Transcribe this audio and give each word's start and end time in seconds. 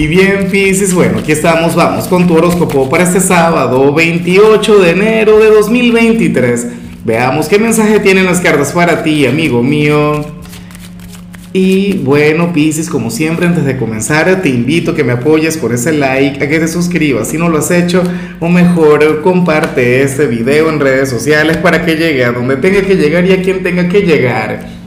Y 0.00 0.06
bien, 0.06 0.48
Pisces, 0.48 0.94
bueno, 0.94 1.18
aquí 1.18 1.32
estamos, 1.32 1.74
vamos 1.74 2.06
con 2.06 2.28
tu 2.28 2.36
horóscopo 2.36 2.88
para 2.88 3.02
este 3.02 3.18
sábado 3.18 3.92
28 3.92 4.78
de 4.78 4.90
enero 4.90 5.40
de 5.40 5.50
2023. 5.50 6.68
Veamos 7.04 7.48
qué 7.48 7.58
mensaje 7.58 7.98
tienen 7.98 8.26
las 8.26 8.40
cartas 8.40 8.70
para 8.70 9.02
ti, 9.02 9.26
amigo 9.26 9.60
mío. 9.60 10.24
Y 11.52 11.94
bueno, 11.94 12.52
Pisces, 12.52 12.88
como 12.88 13.10
siempre, 13.10 13.48
antes 13.48 13.64
de 13.64 13.76
comenzar, 13.76 14.40
te 14.40 14.48
invito 14.48 14.92
a 14.92 14.94
que 14.94 15.02
me 15.02 15.14
apoyes 15.14 15.56
con 15.56 15.74
ese 15.74 15.90
like, 15.90 16.44
a 16.44 16.48
que 16.48 16.60
te 16.60 16.68
suscribas 16.68 17.26
si 17.26 17.36
no 17.36 17.48
lo 17.48 17.58
has 17.58 17.72
hecho, 17.72 18.04
o 18.38 18.48
mejor, 18.48 19.22
comparte 19.22 20.02
este 20.02 20.28
video 20.28 20.70
en 20.70 20.78
redes 20.78 21.08
sociales 21.08 21.56
para 21.56 21.84
que 21.84 21.96
llegue 21.96 22.24
a 22.24 22.30
donde 22.30 22.56
tenga 22.58 22.82
que 22.82 22.94
llegar 22.94 23.26
y 23.26 23.32
a 23.32 23.42
quien 23.42 23.64
tenga 23.64 23.88
que 23.88 24.02
llegar. 24.02 24.77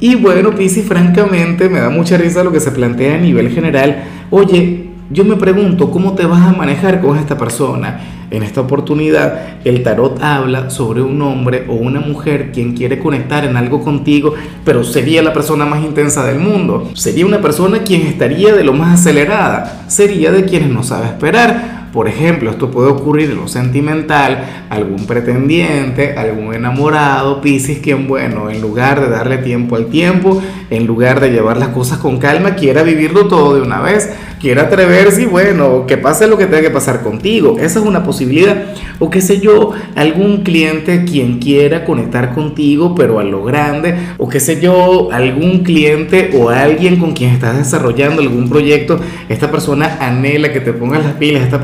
Y 0.00 0.14
bueno, 0.16 0.54
Pisi, 0.54 0.82
francamente 0.82 1.68
me 1.68 1.80
da 1.80 1.88
mucha 1.88 2.16
risa 2.16 2.44
lo 2.44 2.52
que 2.52 2.60
se 2.60 2.70
plantea 2.70 3.14
a 3.14 3.18
nivel 3.18 3.50
general. 3.50 4.04
Oye, 4.30 4.90
yo 5.10 5.24
me 5.24 5.36
pregunto 5.36 5.90
cómo 5.90 6.14
te 6.14 6.26
vas 6.26 6.42
a 6.42 6.52
manejar 6.52 7.00
con 7.00 7.16
esta 7.16 7.38
persona. 7.38 8.00
En 8.30 8.42
esta 8.42 8.60
oportunidad, 8.60 9.58
el 9.64 9.84
tarot 9.84 10.20
habla 10.20 10.68
sobre 10.68 11.00
un 11.00 11.22
hombre 11.22 11.64
o 11.68 11.74
una 11.74 12.00
mujer 12.00 12.50
quien 12.52 12.74
quiere 12.74 12.98
conectar 12.98 13.44
en 13.44 13.56
algo 13.56 13.82
contigo, 13.82 14.34
pero 14.64 14.82
sería 14.82 15.22
la 15.22 15.32
persona 15.32 15.64
más 15.64 15.82
intensa 15.84 16.24
del 16.24 16.40
mundo. 16.40 16.90
Sería 16.94 17.24
una 17.24 17.40
persona 17.40 17.78
quien 17.84 18.02
estaría 18.02 18.52
de 18.52 18.64
lo 18.64 18.72
más 18.72 19.00
acelerada. 19.00 19.84
Sería 19.86 20.32
de 20.32 20.44
quienes 20.44 20.70
no 20.70 20.82
sabe 20.82 21.06
esperar 21.06 21.85
por 21.96 22.08
ejemplo, 22.08 22.50
esto 22.50 22.70
puede 22.70 22.90
ocurrir 22.90 23.30
en 23.30 23.36
lo 23.36 23.48
sentimental, 23.48 24.66
algún 24.68 25.06
pretendiente, 25.06 26.12
algún 26.18 26.52
enamorado, 26.52 27.40
Piscis, 27.40 27.78
quien, 27.78 28.06
bueno, 28.06 28.50
en 28.50 28.60
lugar 28.60 29.00
de 29.00 29.08
darle 29.08 29.38
tiempo 29.38 29.76
al 29.76 29.86
tiempo, 29.86 30.42
en 30.68 30.86
lugar 30.86 31.20
de 31.20 31.30
llevar 31.30 31.56
las 31.56 31.68
cosas 31.68 31.96
con 31.96 32.18
calma, 32.18 32.54
quiera 32.54 32.82
vivirlo 32.82 33.28
todo 33.28 33.54
de 33.54 33.62
una 33.62 33.80
vez, 33.80 34.10
quiera 34.40 34.64
atreverse 34.64 35.22
y, 35.22 35.24
bueno, 35.24 35.86
que 35.86 35.96
pase 35.96 36.26
lo 36.26 36.36
que 36.36 36.44
tenga 36.44 36.60
que 36.60 36.70
pasar 36.70 37.02
contigo. 37.02 37.56
Esa 37.58 37.78
es 37.78 37.86
una 37.86 38.04
posibilidad. 38.04 38.64
O 38.98 39.08
qué 39.08 39.22
sé 39.22 39.40
yo, 39.40 39.72
algún 39.94 40.42
cliente 40.42 41.04
quien 41.04 41.38
quiera 41.38 41.86
conectar 41.86 42.34
contigo, 42.34 42.94
pero 42.94 43.20
a 43.20 43.24
lo 43.24 43.42
grande. 43.42 43.94
O 44.18 44.28
qué 44.28 44.40
sé 44.40 44.60
yo, 44.60 45.08
algún 45.12 45.60
cliente 45.60 46.30
o 46.38 46.50
alguien 46.50 46.96
con 46.96 47.12
quien 47.12 47.30
estás 47.30 47.56
desarrollando 47.56 48.20
algún 48.20 48.50
proyecto. 48.50 49.00
Esta 49.28 49.50
persona 49.50 49.96
anhela 50.00 50.52
que 50.52 50.60
te 50.60 50.74
pongas 50.74 51.02
las 51.02 51.14
pilas, 51.14 51.42
esta 51.42 51.62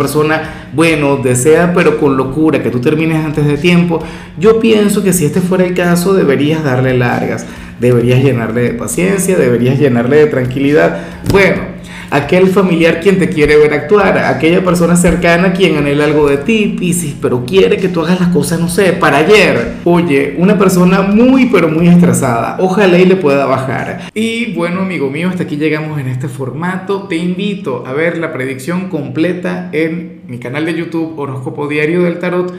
bueno, 0.73 1.17
desea 1.17 1.73
pero 1.75 1.98
con 1.98 2.17
locura 2.17 2.62
que 2.62 2.70
tú 2.70 2.81
termines 2.81 3.25
antes 3.25 3.47
de 3.47 3.56
tiempo, 3.56 4.03
yo 4.39 4.61
pienso 4.61 5.03
que 5.03 5.12
si 5.12 5.25
este 5.25 5.41
fuera 5.41 5.65
el 5.65 5.75
caso 5.75 6.15
deberías 6.15 6.65
darle 6.65 6.97
largas, 6.97 7.47
deberías 7.81 8.23
llenarle 8.23 8.62
de 8.62 8.70
paciencia, 8.75 9.37
deberías 9.37 9.78
llenarle 9.78 10.17
de 10.19 10.27
tranquilidad. 10.27 11.00
Bueno, 11.31 11.72
aquel 12.12 12.48
familiar 12.48 13.00
quien 13.00 13.18
te 13.18 13.30
quiere 13.30 13.56
ver 13.56 13.72
actuar, 13.72 14.18
aquella 14.18 14.62
persona 14.62 14.96
cercana 14.96 15.55
quien 15.55 15.78
anhela 15.78 16.05
algo 16.05 16.28
de 16.28 16.36
ti, 16.36 16.77
Piscis, 16.78 17.16
pero 17.20 17.46
quiere 17.46 17.78
que 17.78 17.88
tú 17.88 18.02
hagas 18.02 18.20
las 18.20 18.28
cosas, 18.28 18.60
no 18.60 18.69
sé, 18.69 18.92
para 18.92 19.16
ayer. 19.19 19.77
Oye, 19.84 20.36
una 20.36 20.58
persona 20.58 21.00
muy, 21.00 21.46
pero 21.46 21.70
muy 21.70 21.88
estresada, 21.88 22.58
ojalá 22.60 22.98
y 22.98 23.06
le 23.06 23.16
pueda 23.16 23.46
bajar. 23.46 24.10
Y 24.12 24.52
bueno, 24.52 24.82
amigo 24.82 25.08
mío, 25.08 25.30
hasta 25.30 25.44
aquí 25.44 25.56
llegamos 25.56 25.98
en 25.98 26.08
este 26.08 26.28
formato. 26.28 27.04
Te 27.08 27.16
invito 27.16 27.84
a 27.86 27.94
ver 27.94 28.19
la 28.19 28.30
predicción 28.30 28.91
completa 28.91 29.70
en 29.72 30.20
mi 30.26 30.38
canal 30.38 30.66
de 30.66 30.74
YouTube 30.74 31.19
Horóscopo 31.19 31.66
Diario 31.66 32.02
del 32.02 32.19
Tarot 32.19 32.52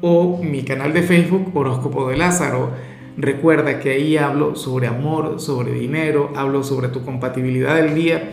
o 0.00 0.42
mi 0.42 0.64
canal 0.64 0.92
de 0.92 1.02
Facebook 1.02 1.52
Horóscopo 1.54 2.08
de 2.08 2.16
Lázaro. 2.16 2.72
Recuerda 3.16 3.78
que 3.78 3.90
ahí 3.90 4.16
hablo 4.16 4.56
sobre 4.56 4.88
amor, 4.88 5.40
sobre 5.40 5.72
dinero, 5.72 6.32
hablo 6.34 6.64
sobre 6.64 6.88
tu 6.88 7.04
compatibilidad 7.04 7.76
del 7.76 7.94
día 7.94 8.32